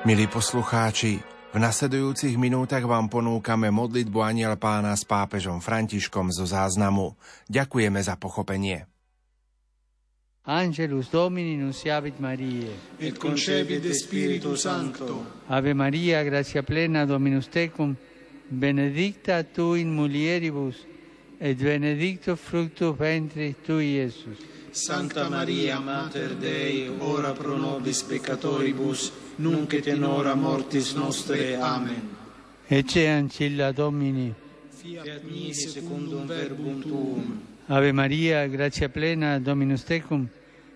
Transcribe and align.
Milí 0.00 0.24
poslucháči, 0.32 1.20
v 1.52 1.58
nasledujúcich 1.60 2.40
minútach 2.40 2.80
vám 2.88 3.12
ponúkame 3.12 3.68
modlitbu 3.68 4.24
Aniel 4.24 4.56
pána 4.56 4.96
s 4.96 5.04
pápežom 5.04 5.60
Františkom 5.60 6.32
zo 6.32 6.48
záznamu. 6.48 7.20
Ďakujeme 7.52 8.00
za 8.00 8.16
pochopenie. 8.16 8.88
Angelus 10.48 11.12
Domini 11.12 11.60
nunciavit 11.60 12.16
Mariae. 12.16 12.96
Et 12.96 13.12
concepit 13.12 13.84
Spiritu 13.92 14.56
Sancto. 14.56 15.44
Ave 15.52 15.76
Maria, 15.76 16.24
gratia 16.24 16.64
plena, 16.64 17.04
Dominus 17.04 17.52
tecum, 17.52 17.92
benedicta 18.48 19.44
tu 19.44 19.76
in 19.76 19.92
mulieribus, 19.92 20.80
et 21.36 21.60
benedictus 21.60 22.40
fructus 22.40 22.96
ventris 22.96 23.52
tui, 23.68 24.00
Iesus. 24.00 24.59
Santa 24.72 25.28
Maria, 25.28 25.80
Mater 25.80 26.36
Dei, 26.36 26.88
ora 26.98 27.32
pro 27.32 27.56
nobis 27.56 28.02
peccatoribus, 28.02 29.10
nunc 29.36 29.72
et 29.72 29.86
in 29.86 30.04
hora 30.04 30.34
mortis 30.34 30.92
nostre. 30.94 31.56
Amen. 31.56 32.16
Ecce 32.68 33.08
ancilla 33.08 33.72
Domini. 33.72 34.32
Fiat 34.68 35.22
mi 35.24 35.52
secundum 35.52 36.24
verbum 36.24 36.80
tuum. 36.82 37.40
Ave 37.66 37.90
Maria, 37.90 38.46
gratia 38.46 38.88
plena, 38.88 39.40
Dominus 39.40 39.82
tecum, 39.82 40.28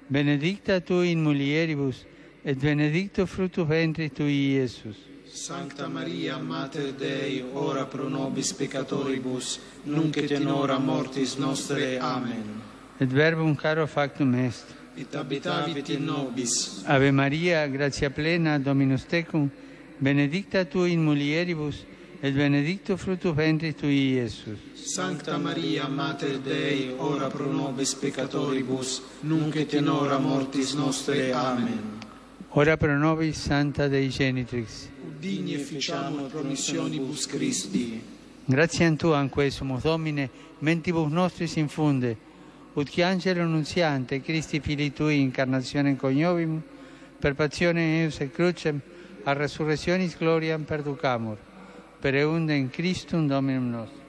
benedicta 0.09 0.81
tu 0.81 1.03
in 1.03 1.23
mulieribus, 1.23 2.05
et 2.43 2.59
benedictus 2.59 3.31
fructus 3.31 3.67
ventris 3.67 4.11
tui, 4.13 4.57
Iesus. 4.57 4.97
Sancta 5.25 5.87
Maria, 5.87 6.37
Mater 6.39 6.93
Dei, 6.95 7.45
ora 7.53 7.85
pro 7.87 8.09
nobis 8.09 8.53
peccatoribus, 8.53 9.61
nunc 9.85 10.17
et 10.17 10.33
in 10.33 10.49
hora 10.49 10.79
mortis 10.79 11.37
nostre. 11.37 11.97
Amen. 11.99 12.74
et 13.01 13.09
verbum 13.09 13.57
caro 13.57 13.87
factum 13.87 14.35
est. 14.35 14.65
Et 14.97 15.13
habitavit 15.15 15.89
in 15.91 16.05
nobis. 16.07 16.85
Ave 16.87 17.11
Maria, 17.11 17.67
gratia 17.67 18.11
plena, 18.11 18.59
Dominus 18.59 19.07
tecum, 19.07 19.51
benedicta 19.99 20.65
tu 20.65 20.85
in 20.85 21.03
mulieribus, 21.03 21.85
et 22.23 22.33
benedictus 22.33 23.01
fructus 23.01 23.35
ventris 23.35 23.75
tui, 23.75 24.15
Iesus. 24.15 24.59
Sancta 24.75 25.37
Maria, 25.37 25.89
Mater 25.89 26.39
Dei, 26.39 26.95
ora 26.99 27.29
pro 27.29 27.51
nobis 27.51 27.95
peccatoribus, 27.95 29.03
nunc 29.23 29.57
et 29.57 29.73
in 29.75 29.89
hora 29.89 30.19
mortis 30.19 30.75
nostre. 30.75 31.33
Amen. 31.33 31.99
Ora 32.51 32.77
pro 32.77 32.97
nobis, 32.97 33.37
Santa 33.37 33.89
Dei 33.89 34.09
Genitrix. 34.09 34.89
Digni 35.19 35.55
efficiamur 35.55 36.31
promissionibus 36.31 37.27
Christi. 37.27 38.01
Gratiam 38.47 38.97
Tuam, 38.97 39.21
anque 39.21 39.51
sumus 39.51 39.83
Domine, 39.83 40.31
mentibus 40.61 41.11
nostris 41.11 41.57
infunde, 41.57 42.17
ut 42.75 42.99
angelo 42.99 43.43
annunziante, 43.43 44.21
Christi 44.21 44.61
Fili 44.61 44.93
Tui, 44.93 45.21
incarnazione 45.21 45.97
coniovimus, 45.97 46.63
per 47.19 47.35
passione 47.35 48.01
eius 48.01 48.21
et 48.21 48.33
crucem, 48.33 48.81
a 49.25 49.33
resurrectionis 49.33 50.17
gloriam 50.19 50.65
perducamur, 50.65 51.39
per 52.01 52.15
eundem 52.15 52.69
Christum 52.71 53.27
Dominum 53.27 53.71
nostrum. 53.71 54.03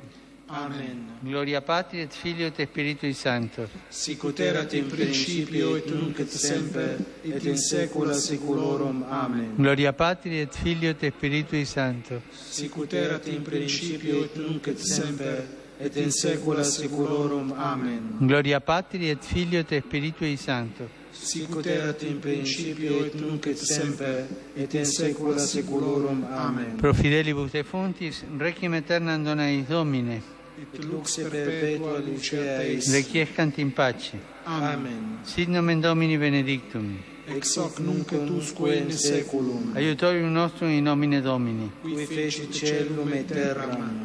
Amen. 0.47 1.17
Gloria 1.21 1.61
Patri 1.61 2.01
et 2.01 2.13
Filio 2.13 2.47
et 2.47 2.67
Spiritui 2.67 3.13
Sancto. 3.13 3.67
Sicut 3.89 4.39
erat 4.39 4.73
in 4.73 4.87
principio 4.87 5.75
et 5.75 5.89
nunc 5.89 6.19
et 6.19 6.29
semper 6.29 6.99
et 7.23 7.43
in 7.45 7.57
saecula 7.57 8.13
saeculorum. 8.13 9.03
Amen. 9.09 9.55
Gloria 9.55 9.93
Patri 9.93 10.39
et 10.39 10.53
Filio 10.53 10.91
et 10.91 11.11
Spiritui 11.11 11.65
Sancto. 11.65 12.21
Sicut 12.29 12.93
erat 12.93 13.27
in 13.27 13.41
principio 13.41 14.23
et 14.23 14.35
nunc 14.35 14.67
et 14.67 14.77
semper 14.77 15.64
et 15.79 15.95
in 15.97 16.11
saecula 16.11 16.63
saeculorum. 16.63 17.53
Amen. 17.57 18.17
Gloria 18.19 18.59
Patri 18.59 19.09
et 19.09 19.23
Filio 19.23 19.59
et 19.59 19.81
Spiritui 19.81 20.37
Sancto. 20.37 20.87
Sicut 21.11 21.65
erat 21.65 22.01
in 22.03 22.19
principio 22.19 23.05
et 23.05 23.15
nunc 23.15 23.45
et 23.47 23.57
semper 23.57 24.27
et 24.55 24.73
in 24.73 24.85
saecula 24.85 25.37
saeculorum. 25.37 26.25
Amen. 26.31 26.77
Pro 26.77 26.93
fidelibus 26.93 27.51
defunctis 27.51 28.23
requiem 28.37 28.73
aeternam 28.73 29.23
dona 29.23 29.49
eis 29.49 29.65
Domine. 29.67 30.21
Et 30.57 30.83
lux 30.83 31.17
perpetua 31.17 31.99
lucea 31.99 32.61
eis. 32.63 32.93
Requiescant 32.93 33.57
in 33.57 33.71
pace. 33.71 34.17
Amen. 34.45 35.19
Sit 35.23 35.49
nomen 35.49 35.81
Domini 35.81 36.17
benedictum. 36.17 36.97
Ex 37.27 37.57
hoc 37.57 37.79
nunc 37.79 38.11
et 38.11 38.29
usque 38.29 38.75
in 38.75 38.91
saeculum. 38.91 39.73
Aiutorium 39.75 40.31
nostrum 40.31 40.69
in 40.69 40.83
nomine 40.83 41.21
Domini. 41.21 41.71
Qui 41.81 42.05
fecit 42.05 42.53
celum 42.53 43.11
et 43.13 43.25
terram. 43.25 44.04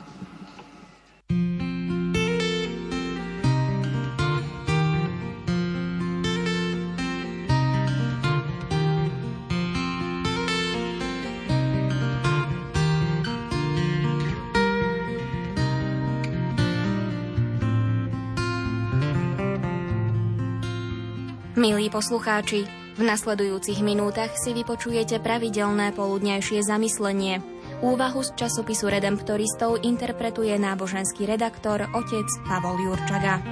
Poslucháči, 21.91 22.63
v 22.95 23.01
nasledujúcich 23.03 23.83
minútach 23.83 24.31
si 24.39 24.55
vypočujete 24.55 25.19
pravidelné 25.19 25.91
poludnejšie 25.91 26.63
zamyslenie. 26.63 27.43
Úvahu 27.83 28.23
z 28.23 28.31
časopisu 28.39 28.87
Redemptoristov 28.87 29.83
interpretuje 29.83 30.55
náboženský 30.55 31.27
redaktor 31.27 31.83
otec 31.91 32.27
Pavol 32.47 32.79
Jurčaga. 32.79 33.43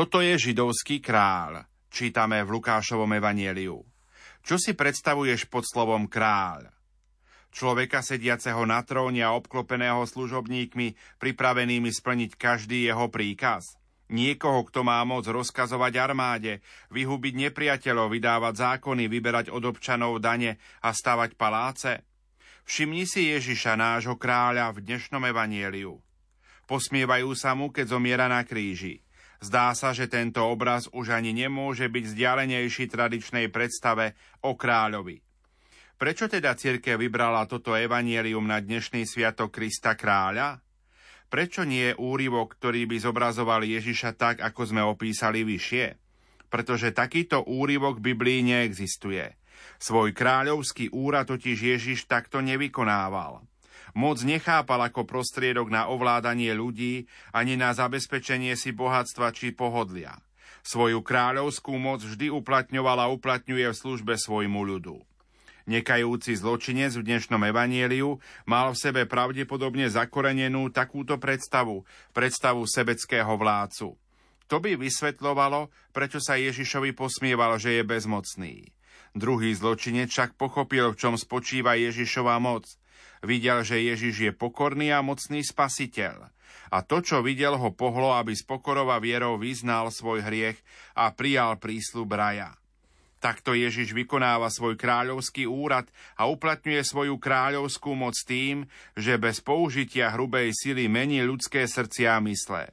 Toto 0.00 0.24
je 0.24 0.32
židovský 0.32 1.04
kráľ, 1.04 1.68
čítame 1.92 2.40
v 2.40 2.56
Lukášovom 2.56 3.20
evanieliu. 3.20 3.84
Čo 4.40 4.56
si 4.56 4.72
predstavuješ 4.72 5.44
pod 5.52 5.68
slovom 5.68 6.08
kráľ? 6.08 6.72
Človeka 7.52 8.00
sediaceho 8.00 8.64
na 8.64 8.80
tróne 8.80 9.20
a 9.20 9.36
obklopeného 9.36 10.00
služobníkmi, 10.08 10.96
pripravenými 11.20 11.92
splniť 11.92 12.32
každý 12.32 12.88
jeho 12.88 13.12
príkaz? 13.12 13.76
Niekoho, 14.08 14.64
kto 14.72 14.88
má 14.88 15.04
moc 15.04 15.28
rozkazovať 15.28 15.92
armáde, 16.00 16.64
vyhubiť 16.88 17.52
nepriateľov, 17.52 18.08
vydávať 18.08 18.54
zákony, 18.56 19.04
vyberať 19.04 19.52
od 19.52 19.68
občanov 19.68 20.16
dane 20.16 20.56
a 20.80 20.96
stavať 20.96 21.36
paláce? 21.36 22.08
Všimni 22.64 23.04
si 23.04 23.28
Ježiša, 23.36 23.76
nášho 23.76 24.16
kráľa, 24.16 24.72
v 24.72 24.80
dnešnom 24.80 25.28
evanieliu. 25.28 26.00
Posmievajú 26.64 27.36
sa 27.36 27.52
mu, 27.52 27.68
keď 27.68 28.00
zomiera 28.00 28.32
na 28.32 28.40
kríži. 28.48 29.04
Zdá 29.40 29.72
sa, 29.72 29.96
že 29.96 30.04
tento 30.04 30.44
obraz 30.44 30.84
už 30.92 31.16
ani 31.16 31.32
nemôže 31.32 31.88
byť 31.88 32.04
vzdialenejší 32.12 32.92
tradičnej 32.92 33.48
predstave 33.48 34.12
o 34.44 34.52
kráľovi. 34.52 35.24
Prečo 35.96 36.28
teda 36.28 36.52
cirkev 36.56 37.00
vybrala 37.00 37.48
toto 37.48 37.72
evanielium 37.72 38.44
na 38.44 38.60
dnešný 38.60 39.08
sviatok 39.08 39.52
Krista 39.52 39.96
kráľa? 39.96 40.60
Prečo 41.32 41.64
nie 41.64 41.92
je 41.92 41.96
úryvok, 41.96 42.56
ktorý 42.60 42.84
by 42.84 42.96
zobrazoval 43.00 43.64
Ježiša 43.64 44.16
tak, 44.16 44.36
ako 44.44 44.60
sme 44.64 44.82
opísali 44.84 45.40
vyššie? 45.44 45.96
Pretože 46.52 46.92
takýto 46.92 47.44
úryvok 47.44 48.00
v 48.00 48.12
Biblii 48.12 48.40
neexistuje. 48.44 49.40
Svoj 49.80 50.12
kráľovský 50.12 50.92
úrad 50.92 51.28
totiž 51.32 51.76
Ježiš 51.76 52.04
takto 52.04 52.44
nevykonával. 52.44 53.44
Moc 53.94 54.22
nechápal 54.22 54.86
ako 54.86 55.02
prostriedok 55.02 55.66
na 55.70 55.90
ovládanie 55.90 56.54
ľudí 56.54 57.10
ani 57.34 57.58
na 57.58 57.74
zabezpečenie 57.74 58.54
si 58.54 58.70
bohatstva 58.70 59.34
či 59.34 59.50
pohodlia. 59.50 60.14
Svoju 60.62 61.00
kráľovskú 61.00 61.74
moc 61.80 62.04
vždy 62.04 62.28
uplatňoval 62.30 62.98
a 63.00 63.10
uplatňuje 63.10 63.66
v 63.72 63.80
službe 63.80 64.14
svojmu 64.14 64.60
ľudu. 64.60 65.00
Nekajúci 65.70 66.34
zločinec 66.34 66.96
v 66.98 67.06
dnešnom 67.06 67.40
evanieliu 67.46 68.18
mal 68.48 68.74
v 68.74 68.80
sebe 68.80 69.02
pravdepodobne 69.06 69.86
zakorenenú 69.86 70.68
takúto 70.72 71.16
predstavu, 71.20 71.86
predstavu 72.10 72.66
sebeckého 72.66 73.30
vládcu. 73.38 73.94
To 74.50 74.56
by 74.58 74.74
vysvetľovalo, 74.74 75.70
prečo 75.94 76.18
sa 76.18 76.34
Ježišovi 76.34 76.90
posmieval, 76.90 77.54
že 77.62 77.78
je 77.78 77.82
bezmocný. 77.86 78.54
Druhý 79.14 79.54
zločinec 79.54 80.10
však 80.10 80.34
pochopil, 80.34 80.90
v 80.90 80.98
čom 80.98 81.14
spočíva 81.14 81.78
Ježišova 81.78 82.38
moc– 82.42 82.66
Videl, 83.20 83.60
že 83.64 83.84
Ježiš 83.84 84.16
je 84.28 84.32
pokorný 84.32 84.96
a 84.96 85.04
mocný 85.04 85.44
spasiteľ. 85.44 86.32
A 86.70 86.78
to, 86.86 87.02
čo 87.04 87.20
videl, 87.20 87.58
ho 87.58 87.70
pohlo, 87.74 88.16
aby 88.16 88.32
z 88.32 88.46
pokorova 88.46 88.96
vierou 89.02 89.36
vyznal 89.36 89.92
svoj 89.92 90.24
hriech 90.24 90.56
a 90.96 91.12
prijal 91.12 91.58
prísľub 91.58 92.08
raja. 92.14 92.56
Takto 93.20 93.52
Ježiš 93.52 93.92
vykonáva 93.92 94.48
svoj 94.48 94.80
kráľovský 94.80 95.44
úrad 95.44 95.84
a 96.16 96.24
uplatňuje 96.24 96.80
svoju 96.80 97.20
kráľovskú 97.20 97.92
moc 97.92 98.16
tým, 98.24 98.64
že 98.96 99.20
bez 99.20 99.44
použitia 99.44 100.08
hrubej 100.16 100.56
sily 100.56 100.88
mení 100.88 101.20
ľudské 101.20 101.68
srdcia 101.68 102.16
a 102.16 102.24
mysle. 102.24 102.72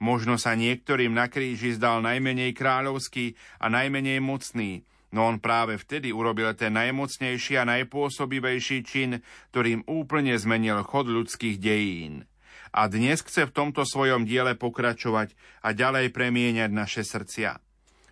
Možno 0.00 0.40
sa 0.40 0.56
niektorým 0.56 1.12
na 1.12 1.28
kríži 1.28 1.76
zdal 1.76 2.00
najmenej 2.00 2.56
kráľovský 2.56 3.36
a 3.60 3.68
najmenej 3.68 4.24
mocný, 4.24 4.88
no 5.12 5.28
on 5.28 5.38
práve 5.38 5.76
vtedy 5.76 6.10
urobil 6.10 6.56
ten 6.56 6.74
najmocnejší 6.74 7.60
a 7.60 7.68
najpôsobivejší 7.68 8.78
čin, 8.82 9.20
ktorým 9.52 9.84
úplne 9.86 10.34
zmenil 10.34 10.80
chod 10.82 11.06
ľudských 11.06 11.60
dejín. 11.60 12.24
A 12.72 12.88
dnes 12.88 13.20
chce 13.20 13.46
v 13.46 13.54
tomto 13.54 13.84
svojom 13.84 14.24
diele 14.24 14.56
pokračovať 14.56 15.36
a 15.60 15.76
ďalej 15.76 16.08
premieňať 16.08 16.70
naše 16.72 17.04
srdcia. 17.04 17.60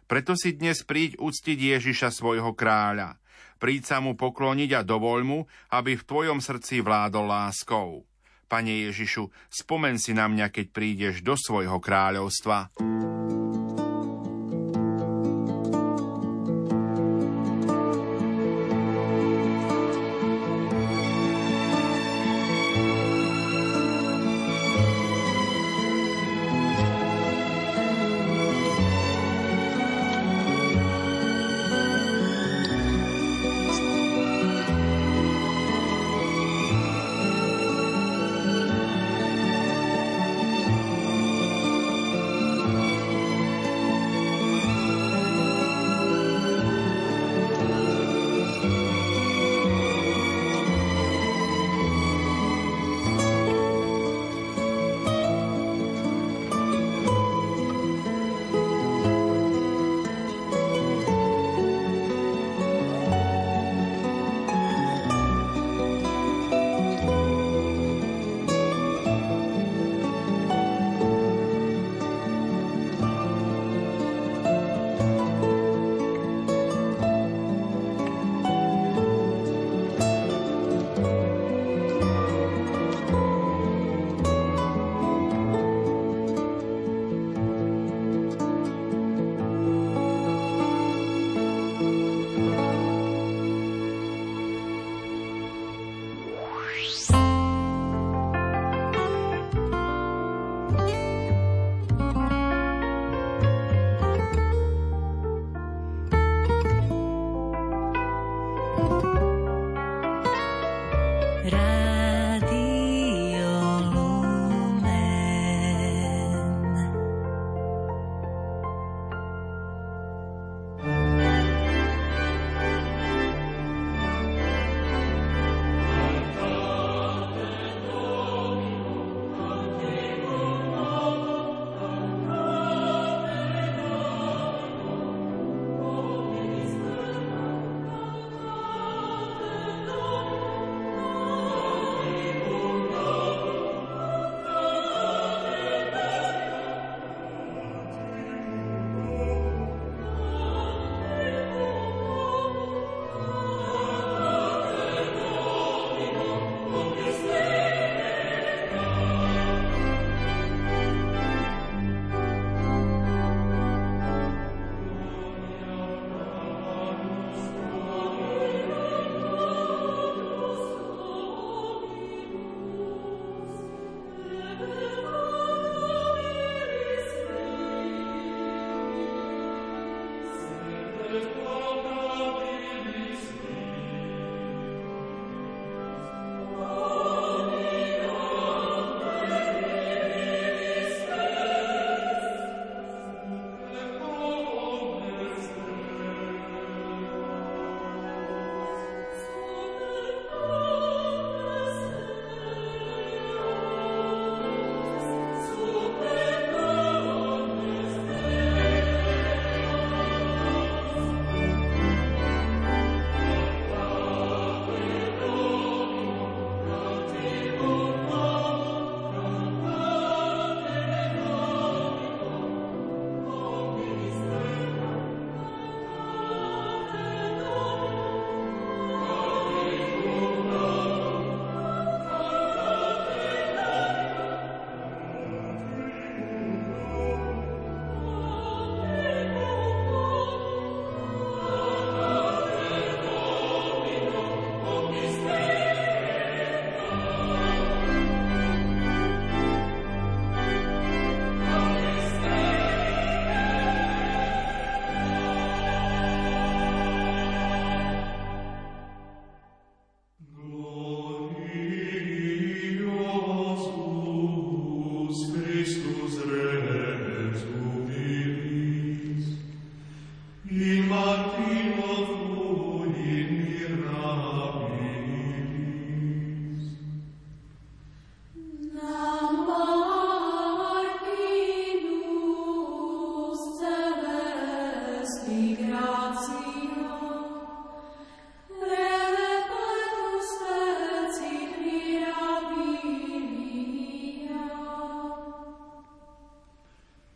Preto 0.05 0.37
si 0.37 0.53
dnes 0.53 0.85
príď 0.85 1.17
uctiť 1.17 1.59
Ježiša 1.81 2.13
svojho 2.13 2.53
kráľa. 2.53 3.17
Príď 3.57 3.95
sa 3.95 3.99
mu 4.05 4.17
pokloniť 4.17 4.71
a 4.77 4.81
dovoľ 4.85 5.21
mu, 5.25 5.41
aby 5.73 5.97
v 5.97 6.07
tvojom 6.07 6.41
srdci 6.45 6.85
vládol 6.85 7.29
láskou. 7.29 8.05
Pane 8.51 8.91
Ježišu, 8.91 9.31
spomen 9.47 9.97
si 10.03 10.11
na 10.11 10.27
mňa, 10.27 10.51
keď 10.51 10.67
prídeš 10.75 11.23
do 11.23 11.39
svojho 11.39 11.79
kráľovstva. 11.79 12.75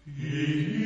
Amen. 0.07 0.84